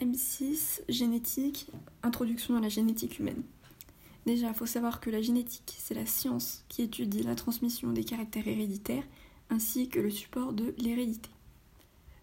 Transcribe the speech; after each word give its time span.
M6, 0.00 0.80
génétique, 0.88 1.66
introduction 2.02 2.56
à 2.56 2.60
la 2.60 2.70
génétique 2.70 3.18
humaine. 3.18 3.42
Déjà, 4.24 4.48
il 4.48 4.54
faut 4.54 4.66
savoir 4.66 5.00
que 5.00 5.10
la 5.10 5.20
génétique, 5.20 5.76
c'est 5.78 5.94
la 5.94 6.06
science 6.06 6.64
qui 6.68 6.82
étudie 6.82 7.22
la 7.22 7.34
transmission 7.34 7.92
des 7.92 8.04
caractères 8.04 8.48
héréditaires 8.48 9.04
ainsi 9.50 9.88
que 9.88 10.00
le 10.00 10.10
support 10.10 10.54
de 10.54 10.74
l'hérédité. 10.78 11.28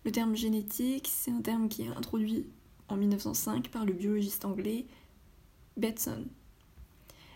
Le 0.05 0.11
terme 0.11 0.35
génétique, 0.35 1.07
c'est 1.07 1.31
un 1.31 1.41
terme 1.41 1.69
qui 1.69 1.83
est 1.83 1.89
introduit 1.89 2.47
en 2.87 2.97
1905 2.97 3.69
par 3.69 3.85
le 3.85 3.93
biologiste 3.93 4.45
anglais 4.45 4.85
Betson. 5.75 6.25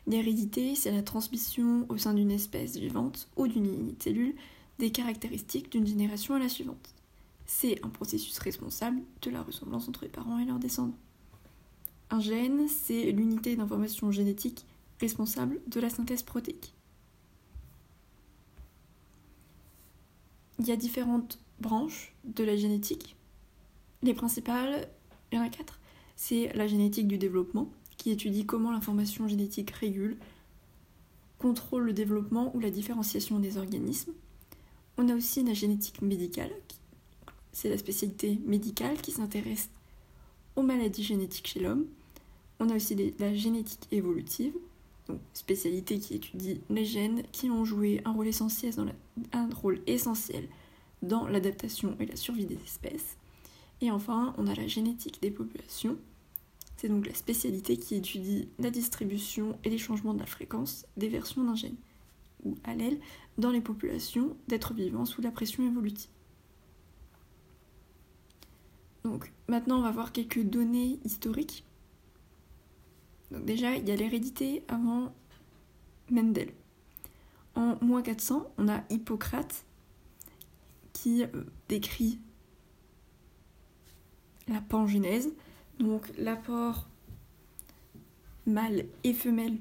L'hérédité, 0.07 0.73
c'est 0.73 0.91
la 0.91 1.03
transmission 1.03 1.85
au 1.89 1.97
sein 1.97 2.15
d'une 2.15 2.31
espèce 2.31 2.77
vivante 2.77 3.29
ou 3.35 3.47
d'une 3.47 3.93
cellules 3.99 4.35
des 4.79 4.91
caractéristiques 4.91 5.71
d'une 5.71 5.85
génération 5.85 6.33
à 6.33 6.39
la 6.39 6.49
suivante. 6.49 6.95
C'est 7.53 7.85
un 7.85 7.89
processus 7.89 8.39
responsable 8.39 9.01
de 9.21 9.29
la 9.29 9.43
ressemblance 9.43 9.87
entre 9.87 10.05
les 10.05 10.09
parents 10.09 10.39
et 10.39 10.45
leurs 10.45 10.57
descendants. 10.57 10.97
Un 12.09 12.19
gène, 12.19 12.67
c'est 12.67 13.11
l'unité 13.11 13.55
d'information 13.55 14.09
génétique 14.09 14.65
responsable 14.99 15.59
de 15.67 15.79
la 15.79 15.89
synthèse 15.89 16.23
protéique. 16.23 16.73
Il 20.59 20.67
y 20.67 20.71
a 20.71 20.75
différentes 20.77 21.39
branches 21.59 22.15
de 22.23 22.43
la 22.43 22.55
génétique. 22.55 23.15
Les 24.01 24.15
principales, 24.15 24.87
il 25.31 25.35
y 25.35 25.37
en 25.37 25.43
a 25.43 25.49
quatre. 25.49 25.79
C'est 26.15 26.53
la 26.55 26.67
génétique 26.67 27.07
du 27.07 27.17
développement, 27.17 27.69
qui 27.97 28.11
étudie 28.11 28.45
comment 28.45 28.71
l'information 28.71 29.27
génétique 29.27 29.71
régule, 29.71 30.17
contrôle 31.37 31.83
le 31.83 31.93
développement 31.93 32.55
ou 32.55 32.59
la 32.59 32.71
différenciation 32.71 33.39
des 33.39 33.57
organismes. 33.57 34.13
On 34.97 35.09
a 35.09 35.15
aussi 35.15 35.43
la 35.43 35.53
génétique 35.53 36.01
médicale, 36.01 36.51
c'est 37.51 37.69
la 37.69 37.77
spécialité 37.77 38.39
médicale 38.45 39.01
qui 39.01 39.11
s'intéresse 39.11 39.69
aux 40.55 40.61
maladies 40.61 41.03
génétiques 41.03 41.47
chez 41.47 41.59
l'homme. 41.59 41.85
On 42.59 42.69
a 42.69 42.75
aussi 42.75 43.13
la 43.19 43.33
génétique 43.33 43.87
évolutive, 43.91 44.53
donc 45.07 45.19
spécialité 45.33 45.99
qui 45.99 46.15
étudie 46.15 46.61
les 46.69 46.85
gènes 46.85 47.23
qui 47.31 47.49
ont 47.49 47.65
joué 47.65 48.01
un 48.05 48.11
rôle 48.11 48.27
essentiel 48.27 48.73
dans 48.75 48.85
un 49.33 49.49
rôle 49.53 49.81
essentiel 49.87 50.47
dans 51.01 51.27
l'adaptation 51.27 51.95
et 51.99 52.05
la 52.05 52.15
survie 52.15 52.45
des 52.45 52.61
espèces. 52.63 53.17
Et 53.81 53.89
enfin, 53.89 54.35
on 54.37 54.47
a 54.47 54.53
la 54.53 54.67
génétique 54.67 55.21
des 55.21 55.31
populations. 55.31 55.97
C'est 56.77 56.89
donc 56.89 57.07
la 57.07 57.15
spécialité 57.15 57.77
qui 57.77 57.95
étudie 57.95 58.47
la 58.59 58.69
distribution 58.69 59.57
et 59.63 59.69
les 59.69 59.77
changements 59.77 60.13
de 60.13 60.19
la 60.19 60.25
fréquence 60.25 60.85
des 60.97 61.09
versions 61.09 61.43
d'un 61.43 61.55
gène 61.55 61.75
ou 62.43 62.55
allèle 62.63 62.99
dans 63.37 63.51
les 63.51 63.61
populations 63.61 64.35
d'êtres 64.47 64.73
vivants 64.73 65.05
sous 65.05 65.21
la 65.21 65.31
pression 65.31 65.65
évolutive. 65.65 66.09
Donc 69.03 69.31
maintenant, 69.47 69.79
on 69.79 69.81
va 69.81 69.91
voir 69.91 70.11
quelques 70.11 70.43
données 70.43 70.99
historiques. 71.03 71.65
Donc 73.31 73.45
déjà, 73.45 73.75
il 73.75 73.87
y 73.87 73.91
a 73.91 73.95
l'hérédité 73.95 74.63
avant 74.67 75.13
Mendel. 76.09 76.53
En 77.55 77.77
moins 77.81 78.01
400, 78.01 78.51
on 78.57 78.67
a 78.67 78.83
Hippocrate 78.89 79.65
qui 80.93 81.23
euh, 81.23 81.27
décrit 81.67 82.19
la 84.47 84.61
pangénèse, 84.61 85.33
donc 85.79 86.11
l'apport 86.17 86.87
mâle 88.45 88.85
et 89.03 89.13
femelle 89.13 89.57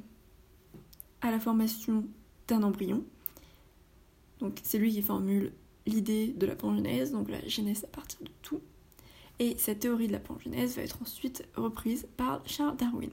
à 1.20 1.30
la 1.30 1.38
formation 1.38 2.04
d'un 2.48 2.62
embryon. 2.62 3.04
Donc 4.40 4.58
c'est 4.62 4.78
lui 4.78 4.92
qui 4.92 5.02
formule 5.02 5.52
l'idée 5.86 6.28
de 6.28 6.46
la 6.46 6.56
pangénèse, 6.56 7.12
donc 7.12 7.30
la 7.30 7.46
genèse 7.46 7.84
à 7.84 7.88
partir 7.88 8.20
de 8.22 8.30
tout. 8.42 8.60
Et 9.40 9.56
cette 9.56 9.80
théorie 9.80 10.06
de 10.06 10.12
la 10.12 10.20
pangénèse 10.20 10.76
va 10.76 10.82
être 10.82 11.00
ensuite 11.00 11.48
reprise 11.56 12.06
par 12.18 12.46
Charles 12.46 12.76
Darwin. 12.76 13.10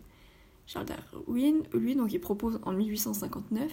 Charles 0.67 0.85
Darwin, 0.85 1.63
lui, 1.73 1.95
donc, 1.95 2.11
il 2.11 2.19
propose 2.19 2.59
en 2.63 2.73
1859 2.73 3.71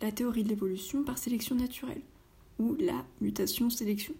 la 0.00 0.10
théorie 0.10 0.42
de 0.42 0.48
l'évolution 0.48 1.04
par 1.04 1.16
sélection 1.16 1.54
naturelle, 1.54 2.02
ou 2.58 2.74
la 2.74 3.04
mutation-sélection. 3.20 4.14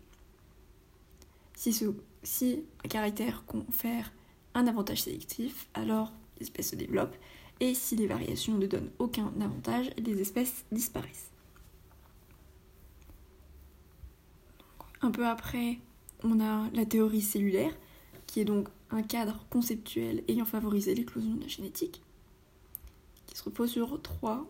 Si, 1.56 1.76
si 2.22 2.62
un 2.84 2.88
caractère 2.88 3.44
confère 3.47 4.12
un 4.54 4.69
avantage 4.69 5.03
sélectif, 5.03 5.69
alors 5.75 6.12
l'espèce 6.38 6.70
se 6.70 6.76
développe, 6.76 7.16
et 7.59 7.75
si 7.75 7.97
les 7.97 8.06
variations 8.06 8.59
ne 8.59 8.66
donnent 8.69 8.91
aucun 9.00 9.32
avantage, 9.41 9.91
les 9.97 10.20
espèces 10.20 10.64
disparaissent. 10.70 11.32
Un 15.00 15.10
peu 15.10 15.26
après, 15.26 15.81
on 16.25 16.41
a 16.41 16.69
la 16.72 16.87
théorie 16.87 17.22
cellulaire, 17.22 17.77
qui 18.27 18.41
est 18.41 18.44
donc 18.44 18.69
un 18.91 19.03
cadre 19.03 19.44
conceptuel 19.50 20.22
ayant 20.28 20.44
favorisé 20.44 20.94
l'éclosion 20.94 21.34
de 21.34 21.43
la 21.43 21.49
génétique, 21.49 22.03
qui 23.27 23.37
se 23.37 23.44
repose 23.44 23.71
sur 23.71 24.00
trois 24.03 24.47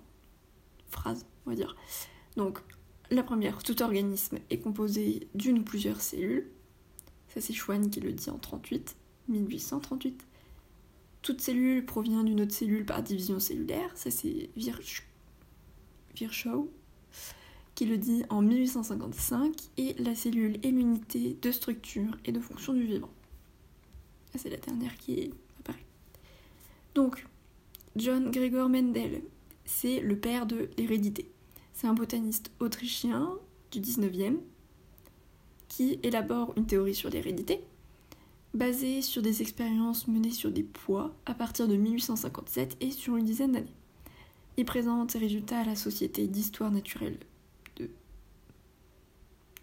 phrases, 0.89 1.27
on 1.47 1.51
va 1.51 1.57
dire. 1.57 1.77
Donc, 2.37 2.61
la 3.11 3.23
première, 3.23 3.63
tout 3.63 3.83
organisme 3.83 4.39
est 4.51 4.59
composé 4.59 5.29
d'une 5.35 5.59
ou 5.59 5.63
plusieurs 5.63 6.01
cellules. 6.01 6.49
Ça, 7.29 7.41
c'est 7.41 7.53
Schwann 7.53 7.91
qui 7.91 8.01
le 8.01 8.13
dit 8.13 8.31
en 8.31 8.39
38, 8.39 8.97
1838. 9.29 10.27
Toute 11.23 11.41
cellule 11.41 11.87
provient 11.87 12.25
d'une 12.25 12.41
autre 12.41 12.53
cellule 12.53 12.85
par 12.85 13.03
division 13.03 13.39
cellulaire. 13.39 13.91
Ça, 13.95 14.11
c'est 14.11 14.51
Virchow 14.57 15.03
le 17.85 17.99
dit 17.99 18.25
en 18.29 18.43
1855, 18.43 19.53
et 19.79 19.95
la 19.99 20.15
cellule 20.15 20.59
est 20.63 20.71
l'unité 20.71 21.37
de 21.41 21.51
structure 21.51 22.17
et 22.25 22.33
de 22.33 22.41
fonction 22.41 22.73
du 22.73 22.85
vivant. 22.85 23.11
C'est 24.35 24.51
la 24.51 24.57
dernière 24.57 24.97
qui 24.97 25.31
apparaît. 25.61 25.85
Donc, 26.95 27.27
John 27.97 28.31
Gregor 28.31 28.69
Mendel, 28.69 29.23
c'est 29.65 30.01
le 30.01 30.19
père 30.19 30.47
de 30.47 30.71
l'hérédité. 30.79 31.31
C'est 31.73 31.87
un 31.87 31.95
botaniste 31.95 32.51
autrichien 32.61 33.31
du 33.71 33.81
19e 33.81 34.37
qui 35.69 35.99
élabore 36.03 36.53
une 36.57 36.67
théorie 36.67 36.95
sur 36.95 37.11
l'hérédité 37.11 37.63
basée 38.55 39.01
sur 39.01 39.23
des 39.23 39.41
expériences 39.41 40.09
menées 40.09 40.31
sur 40.31 40.51
des 40.51 40.63
pois 40.63 41.15
à 41.25 41.35
partir 41.35 41.69
de 41.69 41.77
1857 41.77 42.77
et 42.81 42.91
sur 42.91 43.17
une 43.17 43.25
dizaine 43.25 43.53
d'années. 43.53 43.75
Il 44.59 44.67
présente 44.67 45.13
ses 45.13 45.19
résultats 45.19 45.61
à 45.61 45.65
la 45.65 45.77
Société 45.77 46.27
d'histoire 46.27 46.71
naturelle 46.71 47.19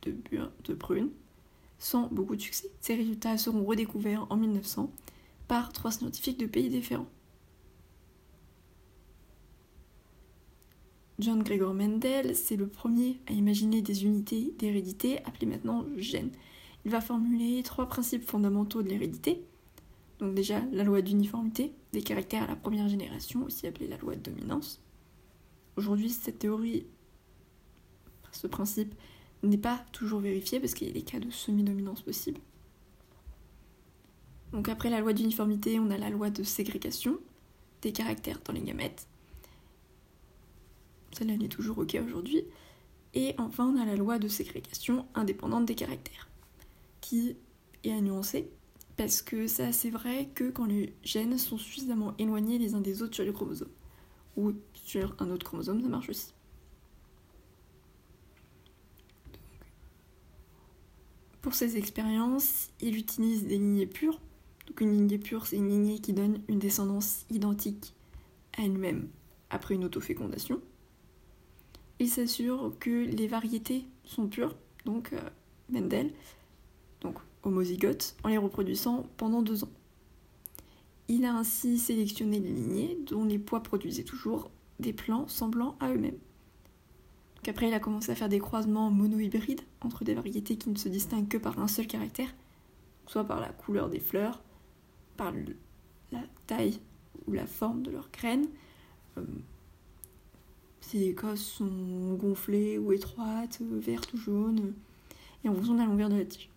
de, 0.04 0.16
de 0.66 0.74
Brune, 0.74 1.10
sans 1.78 2.08
beaucoup 2.08 2.36
de 2.36 2.42
succès. 2.42 2.70
Ces 2.82 2.96
résultats 2.96 3.38
seront 3.38 3.64
redécouverts 3.64 4.28
en 4.30 4.38
1900 4.38 4.92
par 5.48 5.74
trois 5.74 5.92
scientifiques 5.92 6.40
de 6.40 6.46
pays 6.46 6.70
différents. 6.70 7.08
John 11.20 11.44
Gregor 11.44 11.74
Mendel, 11.74 12.34
c'est 12.34 12.56
le 12.56 12.68
premier 12.68 13.20
à 13.28 13.34
imaginer 13.34 13.82
des 13.82 14.06
unités 14.06 14.54
d'hérédité 14.58 15.20
appelées 15.26 15.48
maintenant 15.48 15.86
gènes. 15.98 16.32
Il 16.86 16.92
va 16.92 17.02
formuler 17.02 17.62
trois 17.64 17.88
principes 17.88 18.24
fondamentaux 18.24 18.82
de 18.82 18.88
l'hérédité. 18.88 19.44
Donc 20.20 20.34
déjà 20.34 20.62
la 20.72 20.86
loi 20.86 21.02
d'uniformité 21.02 21.74
des 21.92 22.04
caractères 22.04 22.44
à 22.44 22.48
la 22.48 22.56
première 22.56 22.88
génération, 22.88 23.44
aussi 23.44 23.68
appelée 23.68 23.88
la 23.88 23.98
loi 23.98 24.16
de 24.16 24.32
dominance. 24.32 24.82
Aujourd'hui, 25.76 26.10
cette 26.10 26.40
théorie, 26.40 26.86
ce 28.32 28.48
principe 28.48 28.94
n'est 29.44 29.58
pas 29.58 29.84
toujours 29.92 30.20
vérifié 30.20 30.60
parce 30.60 30.74
qu'il 30.74 30.88
y 30.88 30.92
a 30.92 30.94
des 30.94 31.02
cas 31.02 31.20
de 31.20 31.30
semi-dominance 31.30 32.02
possibles. 32.02 32.42
Donc 34.52 34.68
après 34.68 34.90
la 34.90 35.00
loi 35.00 35.14
d'uniformité, 35.14 35.80
on 35.80 35.92
a 35.92 35.98
la 35.98 36.10
loi 36.10 36.30
de 36.30 36.44
ségrégation 36.44 37.20
des 37.82 37.92
caractères 37.92 38.40
dans 38.44 38.54
les 38.54 38.62
gamètes. 38.62 39.08
Celle-là 41.14 41.38
n'est 41.38 41.48
toujours 41.48 41.78
ok 41.78 41.98
aujourd'hui. 42.06 42.44
Et 43.14 43.34
enfin, 43.38 43.66
on 43.74 43.80
a 43.80 43.86
la 43.86 43.96
loi 43.96 44.20
de 44.20 44.28
ségrégation 44.28 45.06
indépendante 45.16 45.66
des 45.66 45.76
caractères, 45.76 46.28
qui 47.02 47.36
est 47.84 47.92
à 47.92 48.02
nuancer, 48.02 48.50
parce 48.98 49.22
que 49.22 49.48
c'est 49.48 49.90
vrai 49.90 50.30
que 50.36 50.50
quand 50.52 50.66
les 50.66 50.94
gènes 51.04 51.38
sont 51.38 51.58
suffisamment 51.58 52.14
éloignés 52.18 52.60
les 52.60 52.76
uns 52.76 52.82
des 52.82 53.02
autres 53.02 53.16
sur 53.16 53.24
les 53.24 53.34
chromosomes, 53.34 53.72
ou 54.36 54.54
sur 54.74 55.16
un 55.20 55.32
autre 55.32 55.46
chromosome, 55.46 55.82
ça 55.82 55.88
marche 55.88 56.10
aussi. 56.10 56.34
Pour 61.50 61.56
ces 61.56 61.78
expériences, 61.78 62.70
il 62.80 62.96
utilise 62.96 63.48
des 63.48 63.58
lignées 63.58 63.88
pures. 63.88 64.22
Une 64.80 64.92
lignée 64.92 65.18
pure, 65.18 65.48
c'est 65.48 65.56
une 65.56 65.70
lignée 65.70 65.98
qui 65.98 66.14
donne 66.14 66.44
une 66.48 66.60
descendance 66.60 67.26
identique 67.32 67.96
à 68.56 68.66
elle-même 68.66 69.10
après 69.50 69.74
une 69.74 69.84
autofécondation. 69.84 70.62
Il 71.98 72.08
s'assure 72.08 72.76
que 72.80 73.04
les 73.04 73.26
variétés 73.26 73.88
sont 74.04 74.28
pures, 74.28 74.56
donc 74.86 75.12
euh, 75.14 75.20
Mendel, 75.70 76.14
donc 77.02 77.16
homozygotes, 77.42 78.16
en 78.24 78.28
les 78.28 78.38
reproduisant 78.38 79.08
pendant 79.18 79.42
deux 79.42 79.64
ans. 79.64 79.72
Il 81.08 81.26
a 81.26 81.34
ainsi 81.34 81.80
sélectionné 81.80 82.40
les 82.40 82.54
lignées 82.54 83.00
dont 83.08 83.26
les 83.26 83.40
poids 83.40 83.64
produisaient 83.64 84.04
toujours 84.04 84.52
des 84.80 84.94
plants 84.94 85.28
semblant 85.28 85.76
à 85.80 85.90
eux-mêmes. 85.90 86.20
Donc 87.40 87.48
après, 87.48 87.70
il 87.70 87.74
a 87.74 87.80
commencé 87.80 88.12
à 88.12 88.16
faire 88.16 88.28
des 88.28 88.40
croisements 88.40 88.92
monohybrides 88.92 89.62
entre 89.80 90.04
des 90.04 90.14
variétés 90.14 90.58
qui 90.58 90.70
ne 90.70 90.78
se 90.78 90.90
distinguent 90.90 91.30
que 91.30 91.38
par 91.38 91.58
un 91.60 91.70
seul 91.70 91.88
caractère, 91.88 92.28
soit 93.08 93.24
par 93.24 93.40
la 93.40 93.50
couleur 93.50 93.90
des 93.90 94.02
fleurs, 94.02 94.42
par 95.16 95.34
la 96.12 96.22
taille 96.48 96.80
ou 97.28 97.32
la 97.32 97.48
forme 97.48 97.82
de 97.82 97.92
leurs 97.92 98.10
graines. 98.12 98.48
Euh, 99.18 99.24
si 100.82 101.00
les 101.00 101.16
cosses 101.16 101.46
sont 101.46 102.16
gonflées 102.16 102.78
ou 102.78 102.92
étroites, 102.92 103.62
vertes 103.62 104.12
ou 104.14 104.18
jaunes, 104.18 104.74
et 105.46 105.50
en 105.50 105.54
fonction 105.54 105.76
de 105.76 105.80
la 105.80 105.86
longueur 105.86 106.10
de 106.10 106.18
la 106.18 106.26
tige. 106.26 106.50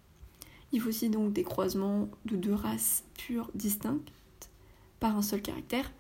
Il 0.73 0.81
faut 0.81 0.89
aussi 0.89 1.11
donc 1.11 1.33
des 1.33 1.45
croisements 1.45 2.09
de 2.25 2.35
deux 2.37 2.55
races 2.55 3.05
pures 3.19 3.51
distinctes 3.55 4.11
par 5.01 5.17
un 5.17 5.23
seul 5.23 5.43
caractère. 5.43 5.93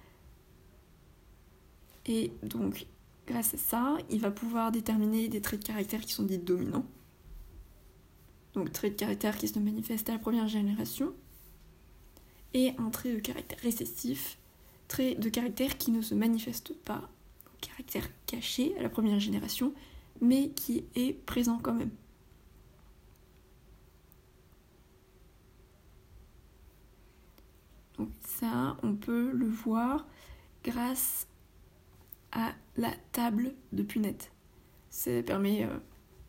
Et 2.06 2.32
donc, 2.42 2.86
grâce 3.26 3.54
à 3.54 3.58
ça, 3.58 3.98
il 4.10 4.20
va 4.20 4.30
pouvoir 4.30 4.72
déterminer 4.72 5.28
des 5.28 5.40
traits 5.40 5.60
de 5.60 5.66
caractère 5.66 6.00
qui 6.00 6.12
sont 6.12 6.24
dits 6.24 6.38
dominants. 6.38 6.86
Donc, 8.54 8.72
traits 8.72 8.92
de 8.92 8.98
caractère 8.98 9.38
qui 9.38 9.48
se 9.48 9.58
manifestent 9.58 10.10
à 10.10 10.12
la 10.12 10.18
première 10.18 10.48
génération. 10.48 11.14
Et 12.54 12.74
un 12.78 12.90
trait 12.90 13.14
de 13.14 13.20
caractère 13.20 13.58
récessif, 13.60 14.38
trait 14.88 15.14
de 15.14 15.28
caractère 15.30 15.78
qui 15.78 15.90
ne 15.90 16.02
se 16.02 16.14
manifeste 16.14 16.74
pas, 16.74 17.08
caractère 17.62 18.08
caché 18.26 18.76
à 18.78 18.82
la 18.82 18.90
première 18.90 19.20
génération, 19.20 19.72
mais 20.20 20.50
qui 20.50 20.84
est 20.94 21.14
présent 21.24 21.58
quand 21.62 21.72
même. 21.72 21.90
Donc 27.96 28.10
ça, 28.20 28.76
on 28.82 28.94
peut 28.94 29.30
le 29.32 29.46
voir 29.46 30.06
grâce 30.64 31.26
à 32.32 32.52
la 32.76 32.92
table 33.12 33.54
de 33.72 33.82
Punnett. 33.82 34.32
Ça 34.90 35.22
permet 35.22 35.64
euh, 35.64 35.78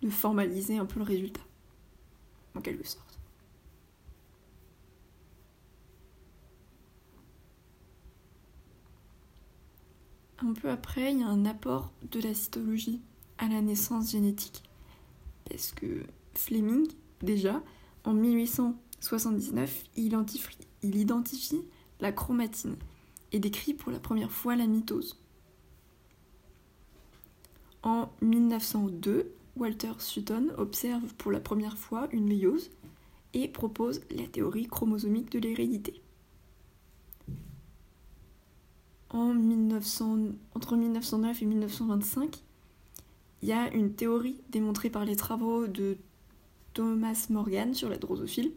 de 0.02 0.10
formaliser 0.10 0.78
un 0.78 0.86
peu 0.86 1.00
le 1.00 1.06
résultat, 1.06 1.42
en 2.56 2.62
quelque 2.62 2.88
sorte. 2.88 3.20
Un 10.40 10.54
peu 10.54 10.70
après, 10.70 11.14
il 11.14 11.20
y 11.20 11.24
a 11.24 11.28
un 11.28 11.46
apport 11.46 11.92
de 12.12 12.20
la 12.20 12.34
cytologie 12.34 13.02
à 13.38 13.48
la 13.48 13.62
naissance 13.62 14.12
génétique. 14.12 14.64
Parce 15.50 15.72
que 15.72 16.04
Fleming, 16.34 16.88
déjà, 17.22 17.62
en 18.04 18.14
1879, 18.14 19.84
il 19.96 20.06
identifie, 20.06 20.58
il 20.82 20.96
identifie 20.98 21.62
la 22.02 22.12
chromatine 22.12 22.76
et 23.32 23.40
décrit 23.40 23.74
pour 23.74 23.92
la 23.92 24.00
première 24.00 24.32
fois 24.32 24.56
la 24.56 24.68
mitose. 24.68 25.23
En 27.84 28.10
1902, 28.22 29.30
Walter 29.58 29.92
Sutton 30.00 30.48
observe 30.58 31.14
pour 31.16 31.32
la 31.32 31.42
première 31.42 31.78
fois 31.78 32.08
une 32.12 32.26
méiose 32.26 32.72
et 33.34 33.48
propose 33.50 34.02
la 34.10 34.26
théorie 34.26 34.68
chromosomique 34.68 35.32
de 35.32 35.40
l'hérédité. 35.40 36.02
En 39.10 39.34
1900, 39.34 40.18
entre 40.56 40.76
1909 40.76 41.42
et 41.42 41.46
1925, 41.46 42.44
il 43.42 43.50
y 43.50 43.52
a 43.52 43.72
une 43.74 43.94
théorie 43.94 44.40
démontrée 44.50 44.90
par 44.90 45.04
les 45.04 45.18
travaux 45.18 45.68
de 45.68 45.98
Thomas 46.74 47.28
Morgan 47.30 47.74
sur 47.74 47.90
la 47.90 47.98
drosophile 47.98 48.54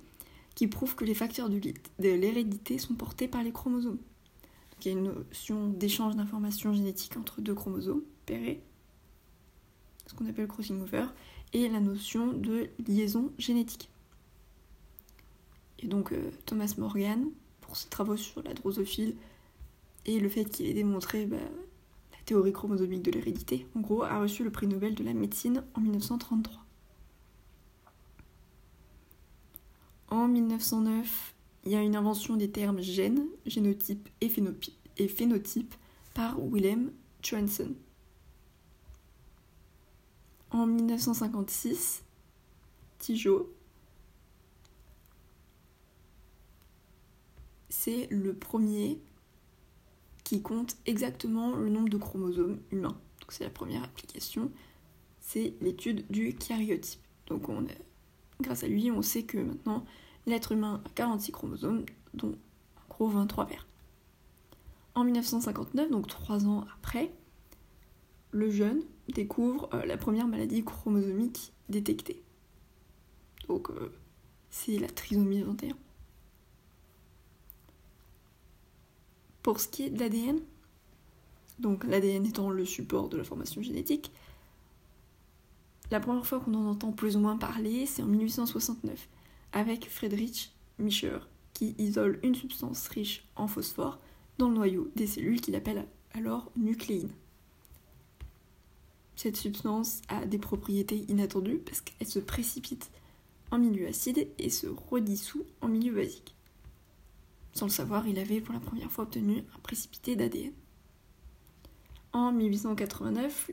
qui 0.55 0.69
prouve 0.69 0.94
que 0.94 1.05
les 1.05 1.14
facteurs 1.14 1.50
de 1.50 1.61
l'hérédité 1.99 2.78
sont 2.78 2.94
portés 2.94 3.28
par 3.28 3.43
les 3.43 3.52
chromosomes. 3.52 3.99
il 4.81 4.87
y 4.87 4.88
a 4.88 4.93
une 4.93 5.12
notion 5.12 5.69
d'échange 5.69 6.17
d'informations 6.17 6.73
génétiques 6.73 7.17
entre 7.19 7.43
deux 7.43 7.55
chromosomes, 7.55 8.02
pérés, 8.25 8.62
ce 10.06 10.14
qu'on 10.14 10.29
appelle 10.29 10.47
crossing 10.47 10.81
over, 10.81 11.06
et 11.53 11.69
la 11.69 11.81
notion 11.81 12.32
de 12.32 12.69
liaison 12.87 13.32
génétique. 13.38 13.88
Et 15.79 15.87
donc 15.87 16.12
euh, 16.12 16.31
Thomas 16.47 16.75
Morgan, 16.79 17.26
pour 17.61 17.76
ses 17.76 17.88
travaux 17.88 18.17
sur 18.17 18.43
la 18.43 18.55
drosophile 18.55 19.14
et 20.06 20.20
le 20.20 20.29
fait 20.29 20.44
qu'il 20.44 20.67
ait 20.67 20.75
démontré 20.75 21.26
bah, 21.26 21.37
la 21.37 22.19
théorie 22.25 22.53
chromosomique 22.53 23.03
de 23.03 23.11
l'hérédité, 23.11 23.67
en 23.75 23.81
gros, 23.81 24.03
a 24.03 24.19
reçu 24.19 24.44
le 24.44 24.50
prix 24.50 24.67
Nobel 24.67 24.94
de 24.94 25.05
la 25.05 25.14
médecine 25.14 25.64
en 25.75 25.81
1933. 25.81 26.62
En 30.09 30.29
1909, 30.29 31.35
il 31.64 31.73
y 31.73 31.75
a 31.75 31.82
une 31.82 31.97
invention 31.97 32.37
des 32.37 32.50
termes 32.50 32.81
gène, 32.81 33.26
génotype 33.44 34.09
et 34.20 34.29
phénotype, 35.09 35.75
par 36.14 36.38
Willem 36.41 36.93
Johansen. 37.23 37.75
En 40.50 40.66
1956, 40.66 42.04
Tijo, 42.98 43.52
c'est 47.69 48.06
le 48.10 48.34
premier 48.34 49.00
qui 50.25 50.43
compte 50.43 50.76
exactement 50.87 51.54
le 51.54 51.69
nombre 51.69 51.88
de 51.88 51.98
chromosomes 51.98 52.58
humains. 52.70 52.96
Donc 53.20 53.32
c'est 53.32 53.44
la 53.44 53.50
première 53.50 53.84
application, 53.84 54.50
c'est 55.20 55.54
l'étude 55.60 56.04
du 56.10 56.34
karyotype. 56.34 57.00
Donc 57.26 57.49
on 57.49 57.66
grâce 58.40 58.64
à 58.64 58.69
lui, 58.69 58.90
on 58.90 59.02
sait 59.02 59.25
que 59.25 59.38
maintenant 59.38 59.84
l'être 60.26 60.52
humain 60.52 60.82
a 60.84 60.88
46 60.90 61.32
chromosomes, 61.32 61.84
dont 62.14 62.37
en 62.76 62.88
gros 62.88 63.08
23 63.08 63.46
verts. 63.46 63.66
En 64.94 65.04
1959, 65.04 65.90
donc 65.90 66.06
trois 66.06 66.46
ans 66.46 66.64
après, 66.78 67.12
le 68.31 68.50
jeune 68.50 68.82
découvre 69.12 69.69
euh, 69.75 69.85
la 69.87 69.97
première 69.97 70.26
maladie 70.26 70.64
chromosomique 70.64 71.53
détectée. 71.69 72.23
Donc, 73.49 73.70
euh, 73.70 73.93
c'est 74.50 74.79
la 74.79 74.88
trisomie 74.88 75.43
21. 75.43 75.76
Pour 79.43 79.61
ce 79.61 79.69
qui 79.69 79.85
est 79.85 79.91
de 79.91 80.00
l'ADN, 80.00 80.41
donc 81.58 81.85
l'ADN 81.85 82.26
étant 82.26 82.50
le 82.50 82.64
support 82.64 83.08
de 83.08 83.17
l'information 83.17 83.62
génétique, 83.62 84.11
la 85.91 86.00
première 86.00 86.26
fois 86.26 86.41
qu'on 86.41 86.55
en 86.55 86.67
entend 86.67 86.91
plus 86.91 87.17
ou 87.17 87.20
moins 87.20 87.37
parler, 87.37 87.87
c'est 87.87 88.02
en 88.02 88.06
1869, 88.06 89.09
avec 89.52 89.88
Friedrich 89.88 90.52
Mischer, 90.81 91.19
qui 91.52 91.76
isole 91.79 92.19
une 92.25 92.35
substance 92.35 92.88
riche 92.88 93.25
en 93.37 93.47
phosphore 93.47 94.00
dans 94.38 94.49
le 94.49 94.56
noyau 94.56 94.91
des 94.97 95.06
cellules 95.06 95.41
qu'il 95.41 95.55
appelle 95.55 95.87
alors 96.12 96.50
nucléine. 96.56 97.11
Cette 99.16 99.36
substance 99.36 100.02
a 100.08 100.26
des 100.26 100.38
propriétés 100.38 101.06
inattendues 101.08 101.58
parce 101.58 101.80
qu'elle 101.80 102.06
se 102.06 102.18
précipite 102.18 102.90
en 103.50 103.58
milieu 103.58 103.88
acide 103.88 104.28
et 104.38 104.50
se 104.50 104.66
redissout 104.66 105.44
en 105.62 105.68
milieu 105.68 105.94
basique. 105.94 106.34
Sans 107.54 107.66
le 107.66 107.72
savoir, 107.72 108.06
il 108.06 108.18
avait 108.18 108.42
pour 108.42 108.52
la 108.52 108.60
première 108.60 108.90
fois 108.90 109.04
obtenu 109.04 109.38
un 109.38 109.58
précipité 109.61 110.14
d'ADN. 110.16 110.52
En 112.12 112.30
1889, 112.32 113.50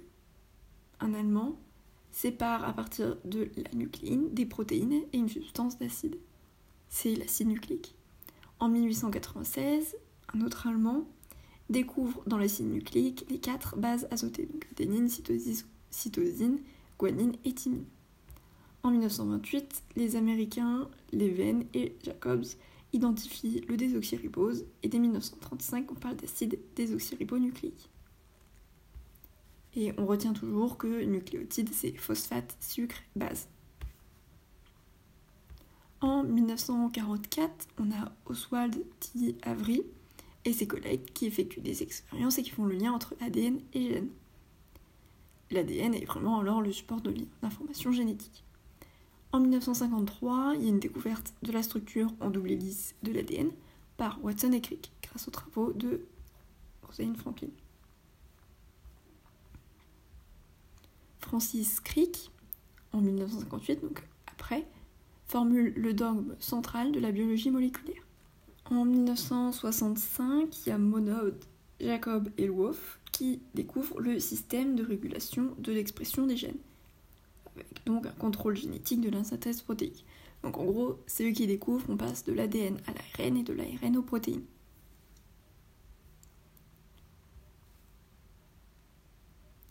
un 1.00 1.14
Allemand 1.14 1.58
sépare 2.12 2.66
à 2.66 2.74
partir 2.74 3.18
de 3.24 3.50
la 3.56 3.72
nucléine 3.74 4.34
des 4.34 4.46
protéines 4.46 5.04
et 5.14 5.18
une 5.18 5.30
substance 5.30 5.80
d'acide. 5.80 6.18
C'est 6.90 7.16
l'acide 7.16 7.48
nucléique. 7.48 7.96
En 8.60 8.68
1896, 8.70 9.96
un 10.34 10.42
autre 10.42 10.68
Allemand 10.68 11.06
découvre 11.74 12.24
dans 12.26 12.38
l'acide 12.38 12.72
nucléique 12.72 13.26
les 13.30 13.40
quatre 13.40 13.76
bases 13.78 14.08
azotées, 14.12 14.46
donc 14.46 14.66
cytosine, 15.90 16.60
guanine 16.98 17.34
et 17.44 17.54
thymine. 17.54 17.86
En 18.84 18.92
1928, 18.92 19.84
les 19.96 20.16
Américains 20.16 20.88
Leven 21.12 21.66
et 21.74 21.96
Jacobs 22.04 22.46
identifient 22.94 23.62
le 23.68 23.76
désoxyribose 23.76 24.66
et 24.84 24.88
dès 24.88 25.00
1935, 25.00 25.92
on 25.92 25.96
parle 25.96 26.16
d'acide 26.16 26.60
désoxyribonucléique. 26.76 27.90
Et 29.76 29.92
on 29.98 30.06
retient 30.06 30.34
toujours 30.34 30.78
que 30.78 31.04
nucléotide, 31.04 31.70
c'est 31.74 31.96
phosphate, 31.98 32.56
sucre, 32.60 32.98
base. 33.16 33.48
En 36.02 36.24
1944, 36.24 37.68
on 37.80 37.92
a 37.92 38.12
Oswald 38.26 38.76
T. 39.00 39.36
Avery 39.42 39.84
et 40.46 40.54
ses 40.54 40.68
collègues 40.68 41.06
qui 41.14 41.26
effectuent 41.26 41.62
des 41.62 41.84
expériences 41.84 42.38
et 42.38 42.44
qui 42.44 42.50
font 42.50 42.66
le 42.66 42.76
lien 42.76 42.92
entre 42.92 43.16
ADN 43.22 43.60
et 43.74 43.90
gènes. 43.90 44.10
L'ADN 45.52 45.94
est 45.94 46.06
vraiment 46.06 46.40
alors 46.40 46.62
le 46.62 46.72
support 46.72 47.02
de 47.02 47.14
l'information 47.42 47.92
génétique. 47.92 48.44
En 49.32 49.40
1953, 49.40 50.54
il 50.56 50.64
y 50.64 50.66
a 50.66 50.70
une 50.70 50.80
découverte 50.80 51.34
de 51.44 51.52
la 51.52 51.64
structure 51.64 52.14
en 52.20 52.30
double 52.30 52.52
hélice 52.52 52.96
de 53.04 53.12
l'ADN 53.12 53.52
par 53.98 54.24
Watson 54.24 54.52
et 54.52 54.62
Crick 54.62 54.92
grâce 55.02 55.28
aux 55.28 55.32
travaux 55.32 55.72
de 55.74 56.06
Rosalind 56.84 57.18
Franklin. 57.18 57.50
Francis 61.20 61.80
Crick, 61.80 62.32
en 62.92 63.02
1958, 63.02 63.82
donc 63.82 64.04
après, 64.28 64.68
formule 65.26 65.74
le 65.76 65.94
dogme 65.94 66.36
central 66.40 66.92
de 66.92 67.00
la 67.00 67.12
biologie 67.12 67.50
moléculaire. 67.50 68.03
En 68.72 68.86
1965, 68.86 70.66
il 70.66 70.70
y 70.70 70.72
a 70.72 70.78
Monod, 70.78 71.36
Jacob 71.82 72.30
et 72.38 72.48
Wolff 72.48 73.00
qui 73.12 73.42
découvrent 73.54 74.00
le 74.00 74.20
système 74.20 74.76
de 74.76 74.84
régulation 74.84 75.54
de 75.60 75.72
l'expression 75.74 76.26
des 76.26 76.38
gènes, 76.38 76.58
avec 77.56 77.86
donc 77.86 78.06
un 78.06 78.12
contrôle 78.12 78.56
génétique 78.56 79.02
de 79.02 79.10
la 79.10 79.24
synthèse 79.24 79.62
protéique. 79.62 80.06
Donc 80.44 80.58
en 80.58 80.64
gros, 80.64 80.98
c'est 81.08 81.30
eux 81.30 81.34
qui 81.34 81.46
découvrent, 81.46 81.86
on 81.90 81.98
passe 81.98 82.24
de 82.24 82.34
l'ADN 82.34 82.78
à 82.88 83.22
l'ARN 83.22 83.38
et 83.38 83.44
de 83.44 83.54
l'ARN 83.54 83.98
aux 83.98 84.02
protéines. 84.02 84.46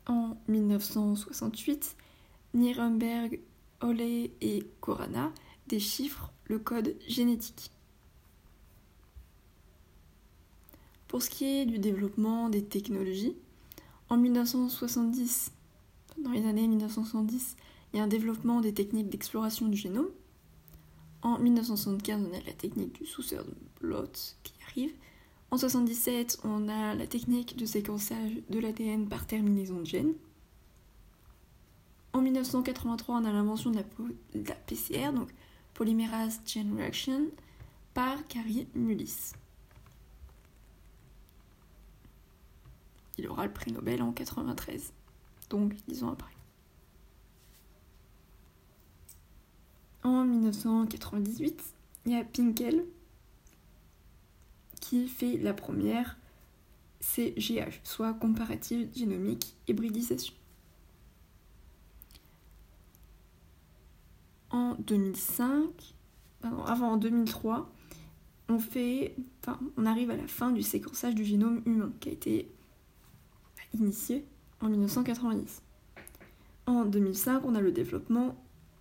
En 0.07 0.37
1968, 0.49 1.97
Nirenberg, 2.55 3.41
Oley 3.81 4.33
et 4.41 4.65
Corana 4.81 5.33
déchiffrent 5.67 6.33
le 6.45 6.59
code 6.59 6.95
génétique. 7.09 7.71
Pour 11.13 11.23
ce 11.23 11.29
qui 11.29 11.45
est 11.45 11.67
du 11.67 11.79
développement 11.79 12.49
des 12.49 12.65
technologies, 12.65 13.37
en 14.09 14.17
1970, 14.17 15.53
dans 16.17 16.31
les 16.31 16.47
années 16.47 16.67
1970, 16.67 17.57
il 17.93 17.99
y 17.99 18.01
a 18.01 18.05
un 18.05 18.07
développement 18.07 18.63
des 18.63 18.73
techniques 18.73 19.11
d'exploration 19.11 19.69
du 19.69 19.77
génome. 19.77 20.09
En 21.21 21.39
1975, 21.39 22.19
on 22.19 22.35
a 22.35 22.41
la 22.47 22.55
technique 22.55 22.95
du 22.95 23.05
suceur 23.05 23.45
de 23.45 23.53
Blot 23.79 24.07
qui 24.43 24.55
arrive. 24.67 24.93
En 25.51 25.57
1977, 25.57 26.39
on 26.45 26.67
a 26.71 26.95
la 26.95 27.07
technique 27.07 27.59
de 27.59 27.67
séquençage 27.67 28.33
de 28.49 28.59
l'ADN 28.59 29.07
par 29.07 29.27
terminaison 29.27 29.81
de 29.81 29.87
gènes. 29.87 30.15
En 32.15 32.23
1983, 32.23 33.17
on 33.17 33.25
a 33.27 33.33
l'invention 33.33 33.71
de, 33.71 33.85
la, 34.49 34.55
PCR, 34.55 35.13
donc 35.13 35.29
Polymerase 35.75 36.41
Chain 36.47 36.75
Reaction, 36.75 37.27
par 37.93 38.27
Carrie 38.29 38.67
Mullis. 38.75 39.35
Il 43.19 43.29
aura 43.29 43.47
le 43.47 43.53
prix 43.53 43.73
Nobel 43.73 44.03
en 44.03 44.13
93, 44.13 44.93
donc 45.51 45.75
dix 45.87 46.03
ans 46.03 46.13
après. 46.13 46.33
En 50.03 50.25
1998, 50.25 51.63
il 52.07 52.13
y 52.13 52.17
a 52.17 52.25
Pinkel 52.25 52.85
qui 54.81 55.07
fait 55.07 55.37
la 55.37 55.55
première 55.55 56.17
CGH, 57.01 57.81
soit 57.85 58.15
comparative 58.15 58.89
génomique 58.95 59.55
hybridisation. 59.69 60.35
En 64.51 64.75
2005, 64.75 65.95
pardon, 66.41 66.65
avant 66.65 66.93
en 66.93 66.97
2003, 66.97 67.71
on 68.49 68.59
on 69.77 69.87
arrive 69.87 70.11
à 70.11 70.17
la 70.17 70.27
fin 70.27 70.51
du 70.51 70.63
séquençage 70.63 71.15
du 71.15 71.25
génome 71.25 71.63
humain 71.65 71.93
qui 72.01 72.09
a 72.11 72.13
été 72.13 72.53
initié 73.75 74.25
en 74.61 74.69
1990. 74.69 75.63
En 76.67 76.85
2005, 76.85 77.45
on 77.45 77.55
a 77.55 77.61
le 77.61 77.73
développement 77.73 78.37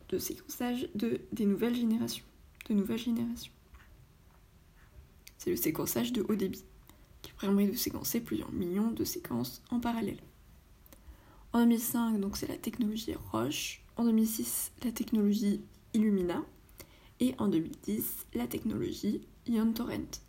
de 0.10 0.18
séquençage 0.18 0.90
de, 0.96 1.22
des 1.32 1.46
nouvelles 1.46 1.76
générations. 1.76 2.26
De 2.70 2.74
nouvelles 2.74 3.00
générations. 3.00 3.52
C'est 5.38 5.50
le 5.50 5.56
séquençage 5.56 6.14
de 6.14 6.24
haut 6.28 6.36
débit, 6.36 6.64
qui 7.22 7.32
permet 7.34 7.68
de 7.68 7.76
séquencer 7.76 8.22
plusieurs 8.22 8.52
millions 8.52 8.92
de 8.92 9.04
séquences 9.04 9.64
en 9.72 9.80
parallèle. 9.80 10.20
En 11.54 11.60
2005, 11.60 12.20
donc 12.20 12.38
c'est 12.38 12.48
la 12.48 12.58
technologie 12.58 13.16
Roche. 13.32 13.82
En 13.98 14.06
2006, 14.06 14.72
la 14.84 14.92
technologie 14.92 15.62
Illumina. 15.94 16.44
Et 17.20 17.36
en 17.38 17.48
2010, 17.48 18.28
la 18.34 18.48
technologie 18.48 19.28
Ion 19.48 19.74
Torrent. 19.74 20.22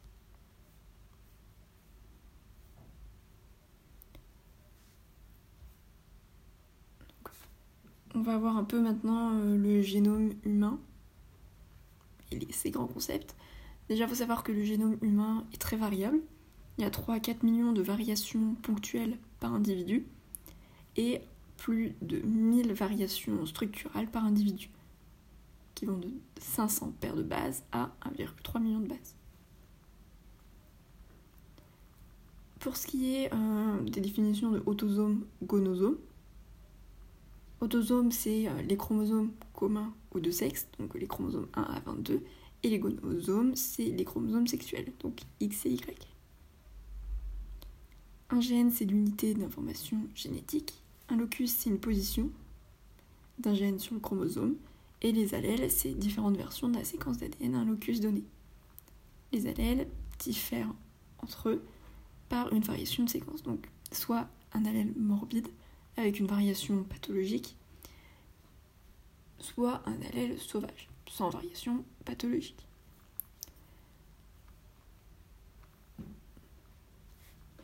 On 8.14 8.20
va 8.20 8.36
voir 8.36 8.56
un 8.56 8.64
peu 8.64 8.80
maintenant 8.80 9.32
euh, 9.34 9.56
le 9.56 9.80
génome 9.80 10.32
humain 10.44 10.78
et 12.30 12.52
ses 12.52 12.70
grands 12.70 12.86
concepts. 12.86 13.34
Déjà, 13.88 14.04
il 14.04 14.08
faut 14.08 14.16
savoir 14.16 14.42
que 14.42 14.52
le 14.52 14.62
génome 14.62 14.98
humain 15.00 15.44
est 15.54 15.58
très 15.58 15.76
variable. 15.76 16.18
Il 16.78 16.84
y 16.84 16.86
a 16.86 16.90
3 16.90 17.14
à 17.14 17.20
4 17.20 17.42
millions 17.42 17.72
de 17.72 17.82
variations 17.82 18.54
ponctuelles 18.62 19.16
par 19.40 19.52
individu 19.54 20.06
et 20.96 21.20
plus 21.56 21.94
de 22.02 22.18
1000 22.20 22.72
variations 22.72 23.46
structurales 23.46 24.08
par 24.08 24.24
individu, 24.24 24.70
qui 25.74 25.86
vont 25.86 25.98
de 25.98 26.10
500 26.38 26.92
paires 27.00 27.16
de 27.16 27.22
bases 27.22 27.62
à 27.72 27.90
1,3 28.04 28.60
million 28.60 28.80
de 28.80 28.88
bases. 28.88 29.14
Pour 32.60 32.76
ce 32.76 32.86
qui 32.86 33.14
est 33.14 33.32
euh, 33.32 33.80
des 33.82 34.00
définitions 34.00 34.50
de 34.50 34.62
autosome, 34.66 35.24
gonosome, 35.42 35.96
Autosomes, 37.62 38.10
c'est 38.10 38.48
euh, 38.48 38.60
les 38.62 38.76
chromosomes 38.76 39.30
communs 39.54 39.94
aux 40.10 40.18
deux 40.18 40.32
sexes, 40.32 40.66
donc 40.80 40.96
les 40.96 41.06
chromosomes 41.06 41.46
1 41.54 41.62
à 41.62 41.78
22, 41.78 42.20
et 42.64 42.68
les 42.68 42.80
gonosomes, 42.80 43.54
c'est 43.54 43.84
les 43.84 44.04
chromosomes 44.04 44.48
sexuels, 44.48 44.92
donc 44.98 45.20
X 45.38 45.66
et 45.66 45.70
Y. 45.70 46.08
Un 48.30 48.40
gène, 48.40 48.72
c'est 48.72 48.84
l'unité 48.84 49.34
d'information 49.34 49.98
génétique. 50.12 50.82
Un 51.08 51.16
locus, 51.16 51.52
c'est 51.52 51.70
une 51.70 51.78
position 51.78 52.30
d'un 53.38 53.54
gène 53.54 53.78
sur 53.78 53.94
le 53.94 54.00
chromosome. 54.00 54.56
Et 55.00 55.12
les 55.12 55.36
allèles, 55.36 55.70
c'est 55.70 55.94
différentes 55.94 56.36
versions 56.36 56.68
de 56.68 56.76
la 56.76 56.84
séquence 56.84 57.18
d'ADN 57.18 57.54
un 57.54 57.64
locus 57.64 58.00
donné. 58.00 58.24
Les 59.32 59.46
allèles 59.46 59.86
diffèrent 60.18 60.74
entre 61.18 61.50
eux 61.50 61.62
par 62.28 62.52
une 62.52 62.64
variation 62.64 63.04
de 63.04 63.08
séquence. 63.08 63.44
Donc, 63.44 63.68
soit 63.92 64.28
un 64.52 64.64
allèle 64.64 64.92
morbide, 64.96 65.46
avec 65.96 66.20
une 66.20 66.26
variation 66.26 66.84
pathologique, 66.84 67.56
soit 69.38 69.82
un 69.86 70.00
allèle 70.02 70.38
sauvage, 70.38 70.88
sans 71.08 71.30
variation 71.30 71.84
pathologique. 72.04 72.66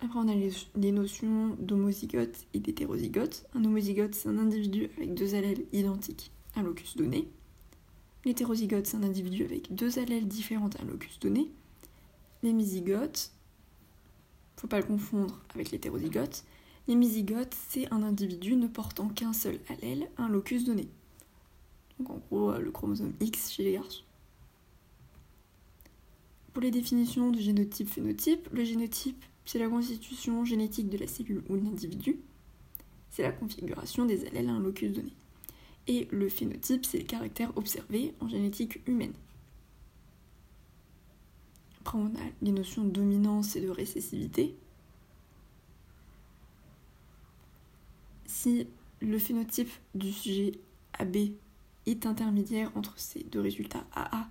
Après, 0.01 0.21
on 0.21 0.29
a 0.29 0.35
les, 0.35 0.93
notions 0.93 1.57
d'homozygote 1.59 2.47
et 2.55 2.61
d'hétérozygote. 2.61 3.47
Un 3.55 3.65
homozygote, 3.65 4.15
c'est 4.15 4.29
un 4.29 4.39
individu 4.39 4.89
avec 4.97 5.13
deux 5.15 5.35
allèles 5.35 5.65
identiques 5.73 6.31
à 6.55 6.61
un 6.61 6.63
locus 6.63 6.97
donné. 6.97 7.29
L'hétérozygote, 8.25 8.87
c'est 8.87 8.97
un 8.97 9.03
individu 9.03 9.45
avec 9.45 9.75
deux 9.75 9.99
allèles 9.99 10.29
différents 10.29 10.71
à 10.79 10.83
un 10.83 10.87
locus 10.87 11.19
donné. 11.19 11.51
L'hémizygote, 12.45 13.33
faut 14.57 14.69
pas 14.69 14.79
le 14.79 14.87
confondre 14.87 15.41
avec 15.55 15.73
l'hétérozygote, 15.73 16.45
L'hémizygote, 16.89 17.55
c'est 17.69 17.93
un 17.93 18.03
individu 18.03 18.57
ne 18.57 18.67
portant 18.67 19.11
qu'un 19.11 19.35
seul 19.35 19.61
allèle 19.69 20.09
un 20.17 20.29
locus 20.29 20.65
donné. 20.65 20.89
Donc 21.99 22.09
en 22.09 22.17
gros, 22.17 22.53
euh, 22.53 22.59
le 22.59 22.71
chromosome 22.71 23.13
X 23.21 23.53
chez 23.53 23.63
les 23.63 23.73
garçons. 23.73 24.05
Pour 26.55 26.63
les 26.63 26.71
définitions 26.71 27.31
du 27.31 27.43
génotype-phénotype, 27.43 28.49
le 28.53 28.65
génotype, 28.65 29.23
c'est 29.45 29.59
la 29.59 29.69
constitution 29.69 30.47
génétique 30.47 30.89
de 30.89 30.97
la 30.97 31.07
cellule 31.07 31.43
ou 31.51 31.59
de 31.59 31.65
l'individu. 31.65 32.21
C'est 33.11 33.23
la 33.23 33.33
configuration 33.33 34.07
des 34.07 34.27
allèles 34.27 34.49
à 34.49 34.53
un 34.53 34.61
locus 34.61 34.93
donné. 34.93 35.13
Et 35.89 36.09
le 36.11 36.31
phénotype, 36.31 36.87
c'est 36.87 36.99
les 36.99 37.05
caractères 37.05 37.53
observés 37.57 38.15
en 38.21 38.29
génétique 38.29 38.81
humaine. 38.87 39.13
Après, 41.81 41.99
on 41.99 42.07
a 42.07 42.31
les 42.41 42.53
notions 42.53 42.85
de 42.85 42.91
dominance 42.91 43.57
et 43.57 43.61
de 43.61 43.71
récessivité. 43.71 44.57
Si 48.39 48.69
le 49.01 49.19
phénotype 49.19 49.71
du 49.97 50.13
sujet 50.13 50.53
AB 50.93 51.17
est 51.87 52.07
intermédiaire 52.07 52.71
entre 52.77 52.97
ces 52.97 53.25
deux 53.25 53.41
résultats 53.41 53.85
AA 53.97 54.29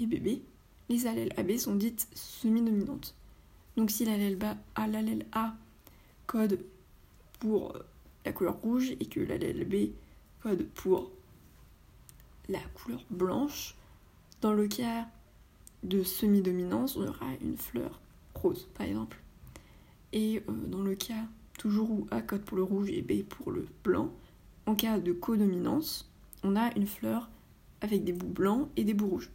et 0.00 0.06
BB, 0.06 0.40
les 0.88 1.06
allèles 1.06 1.34
AB 1.36 1.58
sont 1.58 1.74
dites 1.74 2.08
semi-dominantes. 2.14 3.14
Donc 3.76 3.90
si 3.90 4.06
l'allèle 4.06 4.38
A, 4.74 4.86
l'allèle 4.86 5.26
A 5.32 5.54
code 6.26 6.64
pour 7.40 7.76
la 8.24 8.32
couleur 8.32 8.56
rouge 8.62 8.92
et 8.98 9.04
que 9.04 9.20
l'allèle 9.20 9.68
B 9.68 9.92
code 10.42 10.66
pour 10.68 11.10
la 12.48 12.60
couleur 12.72 13.04
blanche, 13.10 13.76
dans 14.40 14.54
le 14.54 14.66
cas 14.66 15.08
de 15.82 16.02
semi-dominance, 16.02 16.96
on 16.96 17.06
aura 17.06 17.26
une 17.42 17.58
fleur 17.58 18.00
rose 18.34 18.66
par 18.72 18.86
exemple. 18.86 19.20
Et 20.14 20.38
euh, 20.48 20.52
dans 20.68 20.82
le 20.82 20.94
cas 20.94 21.26
toujours 21.58 21.90
où 21.90 22.06
A 22.10 22.22
code 22.22 22.42
pour 22.42 22.56
le 22.56 22.62
rouge 22.62 22.90
et 22.90 23.02
B 23.02 23.22
pour 23.22 23.50
le 23.50 23.66
blanc. 23.84 24.10
En 24.66 24.74
cas 24.74 24.98
de 24.98 25.12
codominance, 25.12 26.10
on 26.42 26.56
a 26.56 26.74
une 26.76 26.86
fleur 26.86 27.30
avec 27.80 28.04
des 28.04 28.12
bouts 28.12 28.28
blancs 28.28 28.68
et 28.76 28.84
des 28.84 28.94
bouts 28.94 29.08
rouges. 29.08 29.30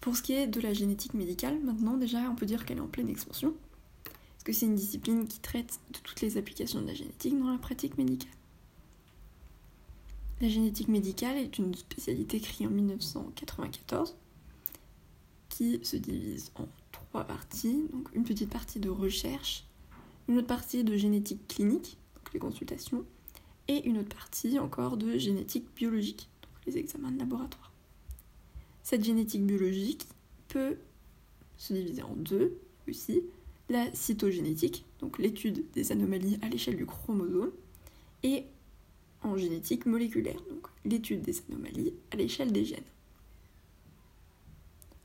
Pour 0.00 0.16
ce 0.16 0.22
qui 0.22 0.32
est 0.32 0.46
de 0.46 0.60
la 0.60 0.72
génétique 0.72 1.14
médicale, 1.14 1.58
maintenant 1.60 1.96
déjà 1.96 2.20
on 2.30 2.34
peut 2.34 2.46
dire 2.46 2.64
qu'elle 2.64 2.78
est 2.78 2.82
en 2.82 2.86
pleine 2.86 3.08
expansion, 3.08 3.54
parce 4.04 4.44
que 4.44 4.52
c'est 4.52 4.66
une 4.66 4.76
discipline 4.76 5.26
qui 5.26 5.40
traite 5.40 5.80
de 5.92 5.98
toutes 5.98 6.20
les 6.20 6.36
applications 6.38 6.80
de 6.80 6.86
la 6.86 6.94
génétique 6.94 7.38
dans 7.38 7.50
la 7.50 7.58
pratique 7.58 7.98
médicale. 7.98 8.32
La 10.40 10.48
génétique 10.48 10.88
médicale 10.88 11.36
est 11.36 11.58
une 11.58 11.74
spécialité 11.74 12.38
créée 12.38 12.68
en 12.68 12.70
1994 12.70 14.14
qui 15.48 15.80
se 15.82 15.96
divise 15.96 16.52
en 16.54 16.68
trois 17.08 17.24
parties. 17.24 17.88
Donc 17.92 18.08
une 18.14 18.24
petite 18.24 18.50
partie 18.50 18.80
de 18.80 18.90
recherche, 18.90 19.64
une 20.28 20.38
autre 20.38 20.46
partie 20.46 20.84
de 20.84 20.96
génétique 20.96 21.46
clinique, 21.48 21.98
donc 22.14 22.32
les 22.32 22.40
consultations, 22.40 23.04
et 23.66 23.86
une 23.86 23.98
autre 23.98 24.14
partie 24.14 24.58
encore 24.58 24.96
de 24.96 25.18
génétique 25.18 25.66
biologique, 25.74 26.28
donc 26.42 26.52
les 26.66 26.78
examens 26.78 27.10
de 27.10 27.18
laboratoire. 27.18 27.72
Cette 28.82 29.04
génétique 29.04 29.44
biologique 29.44 30.06
peut 30.48 30.76
se 31.56 31.72
diviser 31.74 32.02
en 32.02 32.14
deux 32.14 32.58
aussi, 32.88 33.22
la 33.68 33.92
cytogénétique, 33.92 34.86
donc 35.00 35.18
l'étude 35.18 35.70
des 35.72 35.92
anomalies 35.92 36.38
à 36.40 36.48
l'échelle 36.48 36.76
du 36.76 36.86
chromosome, 36.86 37.52
et 38.22 38.44
en 39.22 39.36
génétique 39.36 39.84
moléculaire, 39.84 40.40
donc 40.48 40.68
l'étude 40.84 41.22
des 41.22 41.42
anomalies 41.48 41.92
à 42.10 42.16
l'échelle 42.16 42.52
des 42.52 42.64
gènes. 42.64 42.80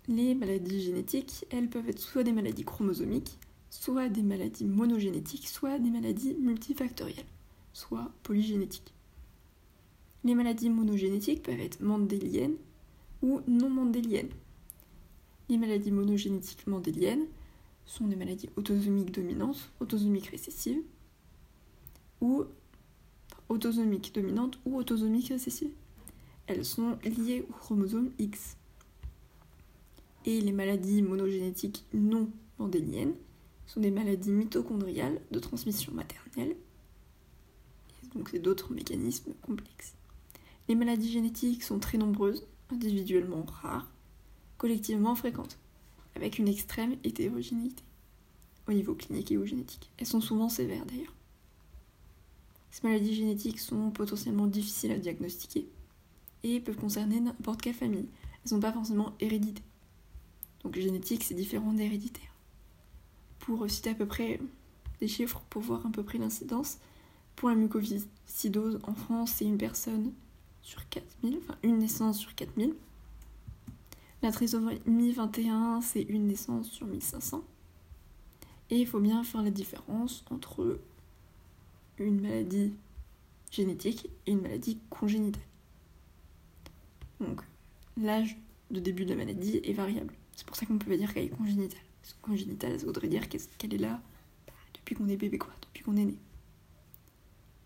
Les 0.07 0.35
maladies 0.35 0.81
génétiques, 0.81 1.45
elles 1.49 1.69
peuvent 1.69 1.87
être 1.87 1.99
soit 1.99 2.23
des 2.23 2.33
maladies 2.33 2.65
chromosomiques, 2.65 3.39
soit 3.69 4.09
des 4.09 4.21
maladies 4.21 4.65
monogénétiques, 4.65 5.47
soit 5.47 5.79
des 5.79 5.89
maladies 5.89 6.35
multifactorielles, 6.35 7.25
soit 7.71 8.11
polygénétiques. 8.23 8.93
Les 10.25 10.35
maladies 10.35 10.69
monogénétiques 10.69 11.43
peuvent 11.43 11.59
être 11.59 11.81
mendéliennes 11.81 12.57
ou 13.21 13.41
non 13.47 13.69
mendéliennes. 13.69 14.31
Les 15.49 15.57
maladies 15.57 15.91
monogénétiques 15.91 16.67
mendéliennes 16.67 17.25
sont 17.85 18.07
des 18.07 18.15
maladies 18.15 18.49
autosomiques 18.55 19.11
dominantes, 19.11 19.71
autosomiques 19.79 20.27
récessives, 20.27 20.81
ou 22.21 22.45
autosomiques 23.49 24.13
dominantes 24.13 24.59
ou 24.65 24.77
autosomiques 24.77 25.29
récessives. 25.29 25.71
Elles 26.47 26.65
sont 26.65 26.97
liées 27.03 27.45
au 27.49 27.53
chromosome 27.53 28.11
X. 28.19 28.57
Et 30.25 30.39
les 30.39 30.51
maladies 30.51 31.01
monogénétiques 31.01 31.85
non 31.93 32.29
mendéliennes 32.57 33.15
sont 33.65 33.81
des 33.81 33.91
maladies 33.91 34.31
mitochondriales 34.31 35.19
de 35.31 35.39
transmission 35.39 35.93
maternelle. 35.93 36.55
donc 38.13 38.29
c'est 38.29 38.39
d'autres 38.39 38.71
mécanismes 38.73 39.33
complexes. 39.41 39.95
Les 40.69 40.75
maladies 40.75 41.11
génétiques 41.11 41.63
sont 41.63 41.79
très 41.79 41.97
nombreuses, 41.97 42.45
individuellement 42.69 43.43
rares, 43.43 43.91
collectivement 44.57 45.15
fréquentes, 45.15 45.57
avec 46.15 46.39
une 46.39 46.47
extrême 46.47 46.95
hétérogénéité 47.03 47.83
au 48.67 48.71
niveau 48.71 48.95
clinique 48.95 49.31
et 49.31 49.37
au 49.37 49.45
génétique. 49.45 49.91
Elles 49.97 50.07
sont 50.07 50.21
souvent 50.21 50.47
sévères 50.47 50.85
d'ailleurs. 50.85 51.13
Ces 52.71 52.87
maladies 52.87 53.13
génétiques 53.13 53.59
sont 53.59 53.91
potentiellement 53.91 54.47
difficiles 54.47 54.91
à 54.91 54.97
diagnostiquer 54.97 55.67
et 56.43 56.59
peuvent 56.59 56.77
concerner 56.77 57.19
n'importe 57.19 57.61
quelle 57.61 57.73
famille. 57.73 58.07
Elles 58.43 58.49
sont 58.49 58.59
pas 58.59 58.71
forcément 58.71 59.13
hérédité. 59.19 59.61
Donc 60.63 60.75
génétique, 60.75 61.23
c'est 61.23 61.33
différent 61.33 61.73
d'héréditaire. 61.73 62.31
Pour 63.39 63.69
citer 63.69 63.89
à 63.89 63.95
peu 63.95 64.05
près 64.05 64.39
des 64.99 65.07
chiffres 65.07 65.41
pour 65.49 65.61
voir 65.61 65.85
à 65.85 65.89
peu 65.89 66.03
près 66.03 66.17
l'incidence, 66.17 66.77
pour 67.35 67.49
la 67.49 67.55
mucoviscidose 67.55 68.79
en 68.83 68.93
France, 68.93 69.33
c'est 69.35 69.45
une 69.45 69.57
personne 69.57 70.13
sur 70.61 70.87
4000, 70.89 71.39
enfin 71.43 71.57
une 71.63 71.79
naissance 71.79 72.17
sur 72.17 72.33
4000. 72.35 72.73
La 74.21 74.31
trisomie 74.31 75.11
21, 75.11 75.81
c'est 75.81 76.03
une 76.03 76.27
naissance 76.27 76.69
sur 76.69 76.87
1500. 76.87 77.43
Et 78.69 78.79
il 78.79 78.87
faut 78.87 79.01
bien 79.01 79.23
faire 79.23 79.41
la 79.43 79.51
différence 79.51 80.23
entre 80.31 80.79
une 81.97 82.21
maladie 82.21 82.73
génétique 83.51 84.09
et 84.25 84.31
une 84.31 84.41
maladie 84.41 84.79
congénitale. 84.89 85.43
Donc, 87.19 87.41
l'âge 87.97 88.37
de 88.71 88.79
début 88.79 89.05
de 89.05 89.11
la 89.11 89.17
maladie 89.17 89.59
est 89.63 89.73
variable. 89.73 90.13
C'est 90.35 90.45
pour 90.45 90.55
ça 90.55 90.65
qu'on 90.65 90.77
peut 90.77 90.95
dire 90.97 91.13
qu'elle 91.13 91.25
est 91.25 91.29
congénitale. 91.29 91.81
Parce 92.01 92.13
congénitale, 92.21 92.79
ça 92.79 92.85
voudrait 92.85 93.07
dire 93.07 93.29
qu'elle 93.29 93.73
est 93.73 93.77
là 93.77 94.01
bah, 94.47 94.53
depuis 94.73 94.95
qu'on 94.95 95.07
est 95.07 95.17
bébé, 95.17 95.37
quoi, 95.37 95.53
depuis 95.61 95.83
qu'on 95.83 95.95
est 95.95 96.05
né. 96.05 96.17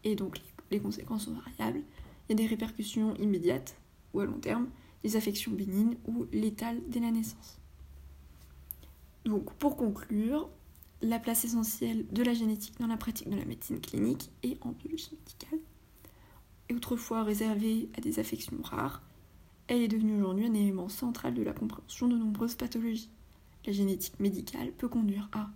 Et 0.03 0.15
donc, 0.15 0.39
les 0.71 0.79
conséquences 0.79 1.25
sont 1.25 1.33
variables. 1.33 1.81
Il 2.27 2.31
y 2.31 2.33
a 2.33 2.35
des 2.35 2.47
répercussions 2.47 3.15
immédiates 3.15 3.77
ou 4.13 4.19
à 4.19 4.25
long 4.25 4.39
terme, 4.39 4.69
des 5.03 5.15
affections 5.15 5.51
bénignes 5.51 5.97
ou 6.07 6.25
létales 6.31 6.81
dès 6.87 6.99
la 6.99 7.11
naissance. 7.11 7.59
Donc, 9.25 9.53
pour 9.55 9.75
conclure, 9.75 10.49
la 11.01 11.19
place 11.19 11.45
essentielle 11.45 12.07
de 12.11 12.23
la 12.23 12.33
génétique 12.33 12.79
dans 12.79 12.87
la 12.87 12.97
pratique 12.97 13.29
de 13.29 13.35
la 13.35 13.45
médecine 13.45 13.79
clinique 13.79 14.31
et 14.43 14.57
en 14.61 14.71
biologie 14.71 15.11
médicale 15.11 15.59
est 16.69 16.73
autrefois 16.73 17.23
réservée 17.23 17.89
à 17.97 18.01
des 18.01 18.19
affections 18.19 18.57
rares, 18.63 19.01
elle 19.67 19.81
est 19.81 19.87
devenue 19.87 20.17
aujourd'hui 20.17 20.45
un 20.45 20.53
élément 20.53 20.89
central 20.89 21.33
de 21.33 21.43
la 21.43 21.53
compréhension 21.53 22.07
de 22.07 22.15
nombreuses 22.15 22.55
pathologies. 22.55 23.09
La 23.65 23.73
génétique 23.73 24.19
médicale 24.19 24.71
peut 24.71 24.87
conduire 24.87 25.29
à 25.33 25.49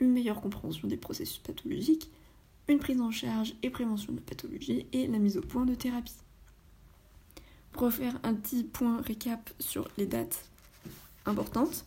une 0.00 0.12
meilleure 0.12 0.40
compréhension 0.40 0.88
des 0.88 0.96
processus 0.96 1.38
pathologiques, 1.38 2.10
une 2.68 2.78
prise 2.78 3.00
en 3.00 3.10
charge 3.10 3.54
et 3.62 3.70
prévention 3.70 4.12
de 4.12 4.20
pathologies 4.20 4.86
et 4.92 5.06
la 5.06 5.18
mise 5.18 5.36
au 5.36 5.42
point 5.42 5.66
de 5.66 5.74
thérapie. 5.74 6.14
Pour 7.72 7.82
refaire 7.82 8.18
un 8.22 8.34
petit 8.34 8.64
point 8.64 9.00
récap 9.02 9.50
sur 9.58 9.88
les 9.98 10.06
dates 10.06 10.44
importantes, 11.26 11.84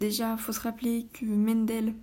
déjà 0.00 0.32
il 0.32 0.38
faut 0.38 0.52
se 0.52 0.60
rappeler 0.60 1.06
que 1.12 1.24
Mendel, 1.24 1.94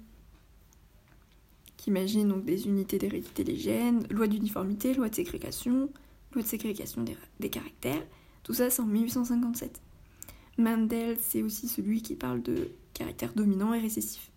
qui 1.77 1.91
imagine 1.91 2.29
donc 2.29 2.45
des 2.45 2.65
unités 2.65 2.97
d'hérédité 2.97 3.43
des 3.43 3.57
gènes, 3.57 4.07
loi 4.09 4.27
d'uniformité, 4.27 4.93
loi 4.93 5.09
de 5.09 5.15
ségrégation, 5.15 5.89
loi 6.33 6.43
de 6.43 6.47
ségrégation 6.47 7.03
des, 7.39 7.49
caractères, 7.49 8.05
tout 8.43 8.53
ça 8.53 8.69
c'est 8.69 8.81
en 8.81 8.85
1857. 8.85 9.81
Mendel, 10.57 11.17
c'est 11.19 11.41
aussi 11.41 11.67
celui 11.67 12.01
qui 12.01 12.15
parle 12.15 12.41
de 12.41 12.69
caractères 12.93 13.33
dominants 13.33 13.73
et 13.73 13.79
récessifs. 13.79 14.31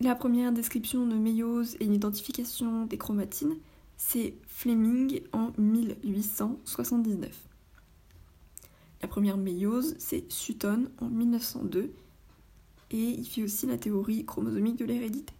La 0.00 0.14
première 0.14 0.52
description 0.52 1.06
de 1.06 1.14
méiose 1.14 1.76
et 1.80 1.86
une 1.86 1.94
identification 1.94 2.84
des 2.84 2.98
chromatines, 2.98 3.56
c'est 3.96 4.34
Fleming 4.46 5.22
en 5.32 5.52
1879. 5.56 7.46
La 9.00 9.08
première 9.08 9.38
méiose, 9.38 9.94
c'est 9.98 10.30
Sutton 10.30 10.90
en 11.00 11.08
1902, 11.08 11.94
et 12.90 12.96
il 12.96 13.24
fait 13.24 13.42
aussi 13.42 13.66
la 13.66 13.78
théorie 13.78 14.24
chromosomique 14.24 14.76
de 14.76 14.84
l'hérédité. 14.84 15.32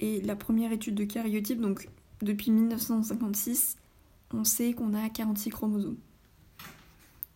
Et 0.00 0.20
la 0.20 0.36
première 0.36 0.72
étude 0.72 0.94
de 0.94 1.04
karyotype, 1.04 1.60
donc 1.60 1.88
depuis 2.22 2.50
1956, 2.50 3.76
on 4.32 4.44
sait 4.44 4.72
qu'on 4.72 4.94
a 4.94 5.08
46 5.08 5.50
chromosomes. 5.50 5.98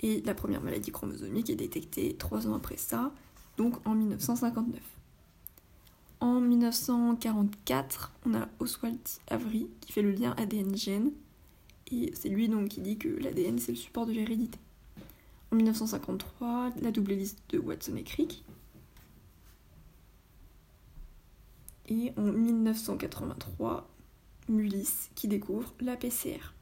Et 0.00 0.22
la 0.22 0.34
première 0.34 0.62
maladie 0.62 0.90
chromosomique 0.90 1.50
est 1.50 1.56
détectée 1.56 2.14
trois 2.18 2.46
ans 2.46 2.54
après 2.54 2.76
ça, 2.76 3.12
donc 3.56 3.86
en 3.86 3.94
1959. 3.94 4.80
En 6.20 6.40
1944, 6.40 8.12
on 8.26 8.34
a 8.34 8.48
Oswald 8.58 8.98
Avery 9.28 9.68
qui 9.80 9.92
fait 9.92 10.02
le 10.02 10.12
lien 10.12 10.34
ADN-gène, 10.36 11.12
et 11.92 12.12
c'est 12.14 12.28
lui 12.28 12.48
donc 12.48 12.68
qui 12.68 12.80
dit 12.80 12.98
que 12.98 13.08
l'ADN 13.08 13.58
c'est 13.58 13.72
le 13.72 13.78
support 13.78 14.06
de 14.06 14.12
l'hérédité. 14.12 14.58
En 15.52 15.56
1953, 15.56 16.72
la 16.80 16.90
double 16.90 17.14
liste 17.14 17.38
de 17.50 17.58
Watson 17.58 17.96
et 17.96 18.02
Crick, 18.02 18.44
et 21.90 22.12
en 22.16 22.22
1983, 22.22 23.86
Mullis 24.48 25.10
qui 25.14 25.28
découvre 25.28 25.74
la 25.80 25.96
PCR. 25.96 26.54